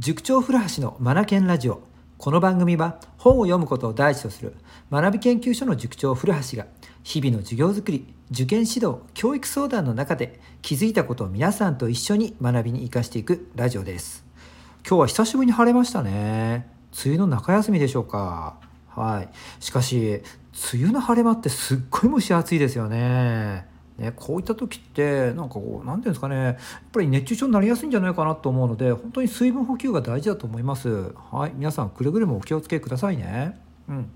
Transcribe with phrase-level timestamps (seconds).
[0.00, 1.82] 塾長古橋のマナケンラジオ。
[2.16, 4.54] この番組は本を読むことを第一とする
[4.90, 6.66] 学び研究所の塾長古橋が
[7.02, 14.24] 日々の授業づくり受験指導教育相談の中で気づいたことを皆さんと一緒に学びに生かしていくラジオです。
[14.88, 16.66] 今日は久しぶりに晴れましたね。
[17.04, 18.56] 梅雨の中休みでしょうか。
[18.88, 19.28] はい。
[19.62, 20.22] しかし
[20.72, 23.66] 梅雨の晴れ間ってすっごい蒸し暑いですよね。
[24.00, 26.56] ね、こういった時ってなんかこう何ていうんですかねやっ
[26.90, 31.12] ぱり熱中症になりやすいんじゃないかなと思うので本当に水分補給が大事だと思います。
[31.30, 33.60] はい、皆さんくれぐれもお気をつけくださいね。
[33.88, 34.10] うん。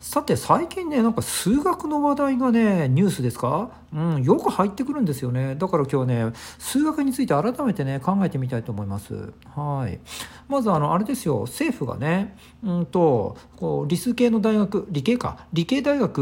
[0.00, 5.54] さて最近ねなんか数学の話題がねニュースですか、うん、よく入ってくるんですよね。
[5.54, 9.32] だから今日ね数学について改めてね考えてみたいと思います。
[9.54, 10.00] はい。
[10.48, 11.42] まずあのあれですよ。
[11.42, 15.46] 政府がねうんとこう理数系の大学理系か。
[15.52, 16.18] 理系大学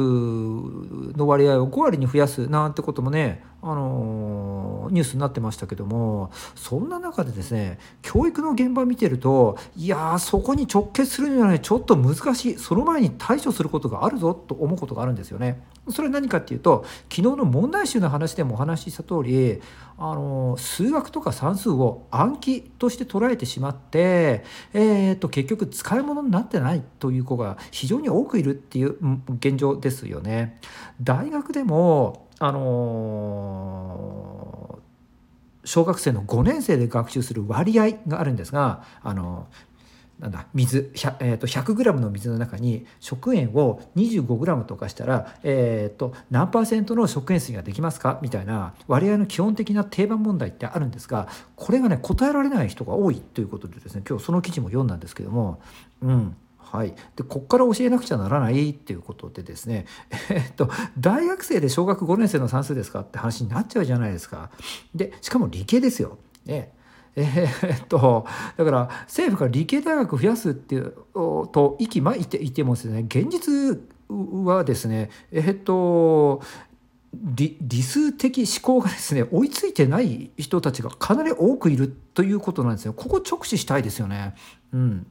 [1.16, 12.58] の割合を5割に増やすなんてこともねあのニュースになってましたけどもそんな中でですね教育の現場見てるといやそこに直結するにはねちょっと難しい。
[12.58, 15.62] その前に対処することがあるぞと思うことがあるんですよね。
[15.92, 19.60] それは何かっていうと昨日の問題集の話でもお話しした通り
[19.98, 28.96] あの数学とか算数を暗記として捉えてしまって、えーと、結局使い物になってないという子が非常に多くいるっていう
[29.28, 30.58] 現状ですよね。
[31.02, 34.30] 大学でもあの
[35.64, 39.46] 小学生の5年生で学習する割合があるんですがあの
[40.20, 48.18] なんだ水 100,、えー、と 100g の水の中に食塩を 25g とかしたら、えー、と何パーセントの食塩水ができますか？
[48.22, 55.60] みたいな割合の基本的な定番問題ってあるんですがこれがね答えられない人が多いということでですね今日その記事も読んだんですけども
[56.02, 59.86] うんはい、でこっから教えなくちゃならないっていうことでですね、
[60.30, 63.00] えー、っと大学生で小学5年生の算数ですか？
[63.00, 64.50] って話になっちゃうじゃないですか。
[64.94, 66.18] でしかも理系ですよ。
[66.46, 66.72] ね
[67.16, 73.82] えー、っとだから政府が理系大学増やすっていうと息巻いていてもですね現実
[74.44, 76.42] はですねえー、っと
[77.12, 82.92] 理理数的思考がですね追いついてない人たちがかなり多くいるということなんですよ。
[82.92, 84.34] ここ直視したいですよね。
[84.72, 85.06] うん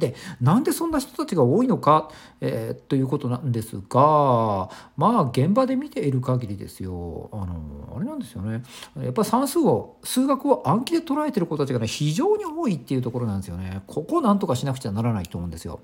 [0.00, 7.30] でなんでそんな人たちが多いのか、えー、ということなんですがまあ現場で見ている限りですよ。
[7.32, 8.64] あのあれなんですよね。
[9.00, 13.82] やっぱ算数を数学を暗記で捉えてる子たちがね非常に多いっていうところなんですよね。
[13.86, 15.80] ここをなんとかしなくちゃならないと思うんですよ。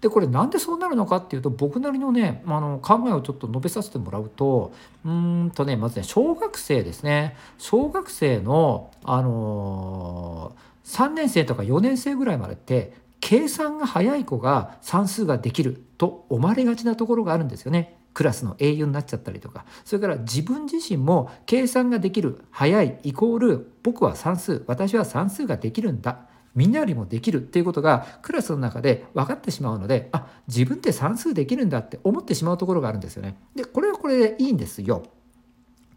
[0.00, 4.72] でこれなんでそうなるのかっていうと僕なりのねあの考えをちょっと述べさせてもらうと
[5.04, 7.36] うんとねまずね小学生ですね。
[7.58, 17.98] 小学生のあのー、3年生とか4年生ぐらいまでって計算が早い子が算数ができると思われがちなところがあるんですよね。
[18.14, 26.20] クラスの英雄になっちゃったりとかそれから自分自身も計算ができる早いイコール僕は算数私は算数ができるんだ
[26.54, 33.36] みんなよりもできるっていうことがクラスの中で分かってしまうのであ自分って算数できるんだって思ってしまうところがあるんですよね。
[33.56, 35.02] でこれはこれでいいんですよ。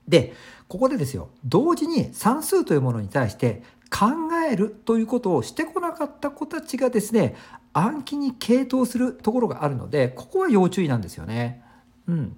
[0.08, 0.34] で
[0.68, 4.08] ここでですよ同時に算数というものに対して考
[4.50, 7.36] えるということをしてこなかった子たちがですね
[7.74, 11.64] 暗記に傾倒するところがあるのでここは要注意なんですよね。
[12.08, 12.38] うん、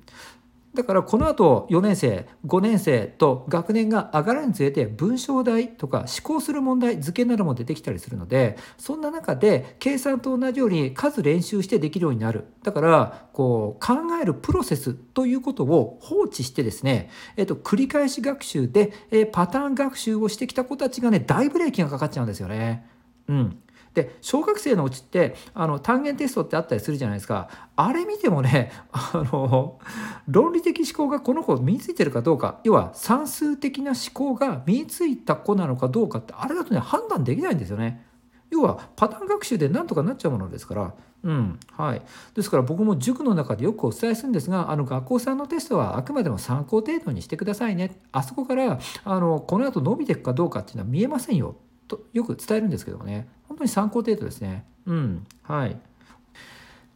[0.73, 18.93] だからこの後4年生5年生と学年が上がるにつれて文章題とか思考する問題図形なども出てきたりするのでそんな中で計算と同じように数練習してできるようになるだからこう考えるプロセスということを放置してですね、えっと、繰り返し学習で、
[19.31, 22.85] パターン学習をしてきた子たちがね大ブレーキがかかっちゃうんですよね。
[23.27, 23.61] うん
[23.93, 29.79] で小学生のうちってあの単元テストってあったりするじゃないですかあれ見てもね あの
[30.27, 38.05] 論理的思考がこの子身についてるかどうか要は算数的な思考が身についた子なのかどうかってあれだとね判断できないんですよね。
[38.49, 40.93] 要はパターン学習でなんとかなっちゃうものですから。
[41.23, 42.01] うんはい、
[42.33, 51.57] ですから僕も塾の中でよくお伝えするんですがあの学校さんのテストはあくまでも参考程度にしてくださいねあそこからあのこの後伸びていくかどうかっていうのは見えませんよ
[51.97, 53.27] とよく伝えるんですけどもね。
[53.47, 54.65] 本当に参考程度ですね。
[54.85, 55.25] うん。
[55.43, 55.77] はい。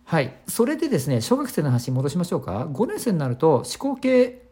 [0.05, 0.35] はい。
[0.47, 2.67] それでですね小学生の話に戻しましょうか。
[2.71, 4.49] 5年生になると思考系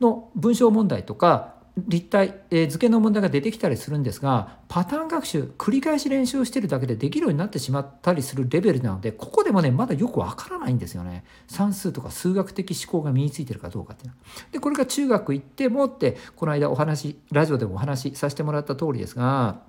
[0.00, 11.24] の文章問題とか立体、えー、図形の問題が出てきたりするんですがパターン学習繰り返し練習してるだけでできるようになってしまったりするレベルなのでここでもねまだよくわからないんですよね。
[11.46, 14.22] 算数とか数学的思考が身についてるかどうかっていうのは。
[14.52, 19.60] でこれが中学行ってもってこの間お話ラジオでもお話しさせてもらった通りですが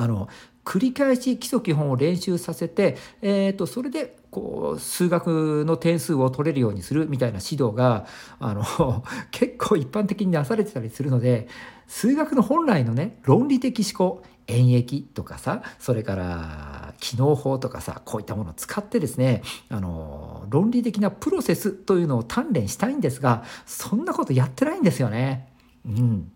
[0.00, 0.28] あの
[0.64, 8.06] 繰り返し基礎基本を練習させて、えー、とそれでこう数学の点数を取れるようにするみたいな指導が
[8.38, 11.48] あの 結構一般的になされてたりするので
[11.86, 25.48] 数学の本来のね論理的思考演疫とかさそれから機能法とかさこういったものを使ってですねあの論理的なプロセスというのを鍛錬したいんですがそんなことやってないんですよね。
[25.84, 26.32] うん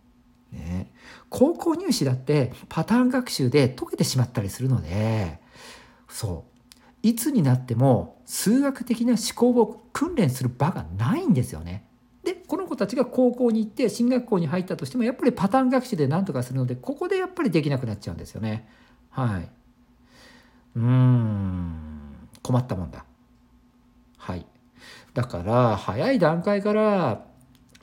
[0.55, 0.93] ね、
[1.29, 5.41] 高校入試だってパターン学習で解けてしまったりするので
[6.09, 6.55] そう
[7.07, 11.85] いつになっても数学的な思考を訓練する場がないんですよね。
[12.23, 18.67] でこの子たちが高校に行って進学校に入ったとしてもやっぱりパターン学習で何とかするのでここでやっぱりできなくなっちゃうんですよね。
[19.11, 19.49] はい。
[20.77, 23.05] うーん困ったもんだ。
[24.17, 24.47] はい。
[25.13, 27.27] だから早い段階から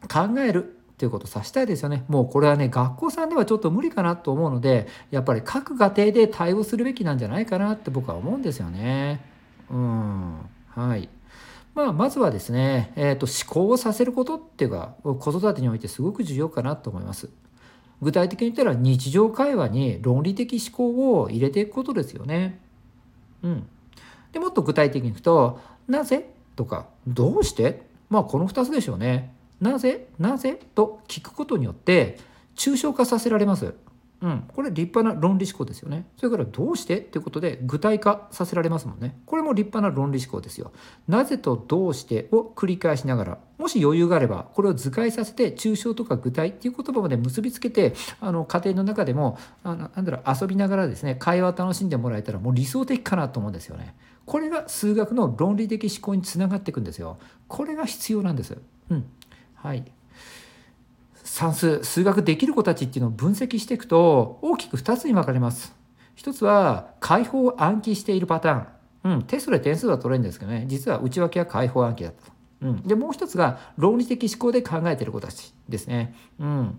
[0.10, 2.04] 考えるっていうことをさしたいですよね。
[2.10, 9.20] もうこれはね学校さんではちょっと無理かなと思うのでやっぱり各家庭で対応するべきなんじゃないかなって僕は思うんですよね。
[9.72, 10.36] うん
[10.70, 11.10] はい。
[11.74, 17.30] まあ、まずはですね、えーと、思考をさせることっていうか子育てにおいてすごく重要かなと思います。
[18.04, 22.60] 具体的に言ったら日常会話に論理的思考を入れていくことですよね。
[23.42, 23.68] うん、
[24.34, 25.60] でもっと具体的にいくと
[25.90, 29.34] 「なぜ?」とか「どうして?」まあこの2つでしょうね。
[29.62, 32.20] なぜなぜと聞くことによって
[32.56, 33.74] 抽象化させられます。
[34.22, 36.06] うん、これ立派な論理思考ですよね。
[36.18, 39.20] それからどうしてっていうことで具体化させられますもんね。
[39.26, 40.72] これも立派な論理思考ですよ。
[41.08, 53.96] なぜとどうしてを繰り返しながら、もし余裕があれば、これを図解させて抽象とか具体っていう言葉まで結びつけて、あの家庭の中でもあのなんだろう遊びながらですね、会話を楽しんでもらえたらもう理想的かなと思うんですよね。
[54.28, 57.18] これが数学の論理的思考につながっていくんですよ。
[57.48, 58.56] これが必要なんです。
[58.92, 59.06] うん。
[59.62, 59.84] はい。
[61.24, 65.76] 算数数学できる子たちっていうのを分析していくと大きく2つに分かれます。
[66.16, 69.14] 一つは解放を暗記しているパターン。
[69.16, 72.32] うん、テストで点数は取れるんですけどね実は内訳は解放暗記だった。
[72.62, 76.16] うん、でもう一つが論理的思考で考えてる子たちですね。
[76.40, 76.78] うん、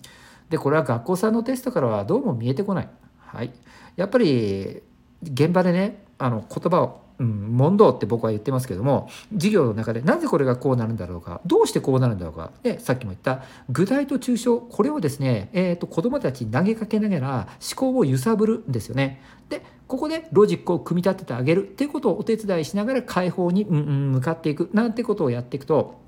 [0.51, 2.89] でこれは学校さんのテストからはどうも見えてこない。
[3.19, 3.53] はい、
[3.97, 4.83] やっぱり
[5.23, 19.23] 現場でねあの言葉をうん、問答って僕は言ってますけども授業の中でなぜこれがこうなるんだろうかどうしてこうなるんだろうかでさっきも言った具体と抽象これをですね、えーと、子どもたちに投げかけながら思考を揺さぶるんですよね。
[19.49, 26.01] でここでロジックを組み立ててあげるっていうことをお手伝いしながら解放に、うんうん、向かっていくなんてことをやっていくと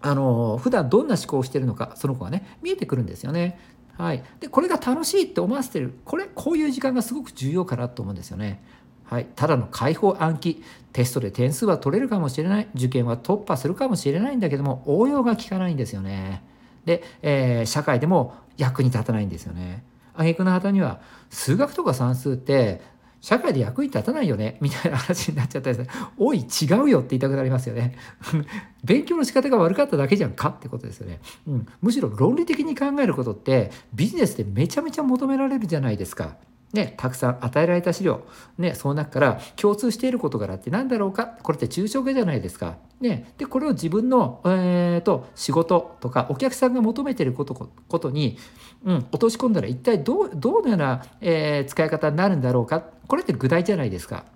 [0.00, 3.58] あの普段どんな思考をしてるのかその子がね見えてくるんですよね。
[3.98, 8.62] はい、でこれが楽しいって思わせてるこれこういう時間がすごく重要かなと思うんですよね。
[9.04, 10.62] はい、ただの解放暗記
[10.92, 16.44] テストで点数は取れるかもしれない受験は突破するかもしれないんだけども応用が効かないんですよね。
[16.84, 19.82] で、えー、社会でも役に立たないんですよね。
[20.14, 22.80] 挙句の果には数学とか算数って
[23.20, 25.88] 社会で役に立たないよねみたいな話になっちゃったりする。
[26.16, 27.96] おい違うよって言いたくなりますよね。
[28.84, 31.66] 勉強の仕方が悪かっただけじゃんかってことですよね、うん。
[31.80, 36.36] むしろ論理的に考えることってビジネスでめちゃめちゃ求められるじゃないですか。
[36.72, 38.24] ね、たくさん与えられた資料、
[38.58, 41.26] ね、その中から共通している事柄って何だろうか？
[41.42, 42.76] これって抽象化じゃないですか。
[43.00, 48.36] ね、でこれを自分の、えーと、仕事とかお客さんが求めていることことに、
[48.84, 52.82] うん、落とし込んだら一体どうどのような、えー、使い方になるんだろうか？
[53.06, 54.26] これって具体じゃないですか。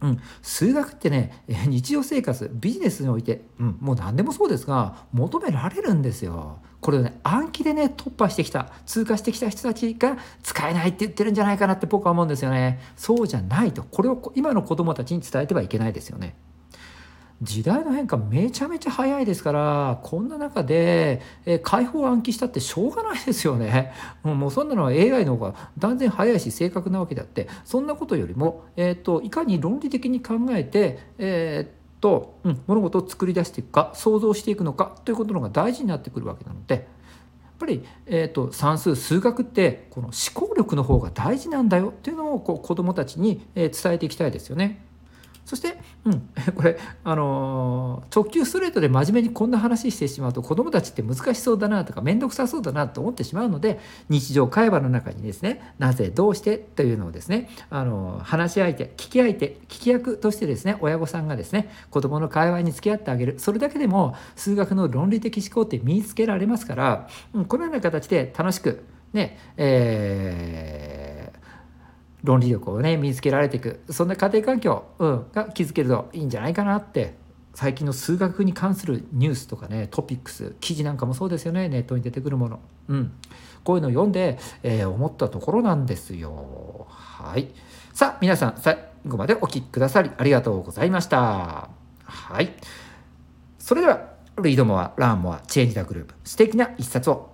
[0.00, 6.62] うん、数学ってね日常生活ビジネスにおいて、うん、もう何でもそうですが求められるんですよ。
[6.80, 12.80] これをね暗記でね突破してきた通過してきた人たちが使えないって言ってるんじゃないかなって僕は思うんですよね。
[12.96, 16.36] そうじゃないとこれを今の子どもたちに伝えてはいけないですよね。
[17.42, 23.92] 時代の変化めちゃめちゃ早いですからこんな中で、え、解放暗記したってしょうがないですよね。
[24.22, 36.84] もうそんなのは AI の方が断然早いし正確なわけであってそんなことよりも、えーと、いかに論理的に考えて、えーと、うん、物事を作り出していくか想像していくのかということの方が大事になってくるわけなのでやっ
[37.58, 44.82] ぱり、えーと、算数数学ってこの思考力の方が大事なんだよというのをこう子どもたちに、伝えていきたいですよね。
[45.50, 63.34] そして、うん、 これ、あのー、直球ストレートで真面目にこんな話してしまうと子どもたちって難しそうだなとか面倒くさそうだなと思ってしまうので日常会話の中にですねなぜどうしてというのをですね、あのー、話し相手聞き相手聞き役としてですね親御さんがですね子どもの会話に付き合ってあげる。
[63.38, 70.99] それだけでも数学の論理的思考って身につけられますから、うん、このような形で楽しくねえー
[72.22, 73.80] 論理力をね身につけられていく。
[73.90, 77.18] そんな家庭環境、うん、が築けるといいんじゃないかなって。
[77.52, 81.68] 最近の数学に関するニュースとかねトピックス記事なんかもそうですよね。
[81.68, 83.12] ネットに出てくるもの、うん、
[83.64, 86.86] こういうのを読んで、えー、思ったところなんですよ。
[86.88, 87.48] はい。
[87.92, 91.70] さあ皆さん最後までお聴きくださりありがとうございました。
[92.04, 92.54] はい。
[93.58, 94.10] それでは
[94.42, 97.30] リードモアラーンモアチェンジダグループ素敵な一冊を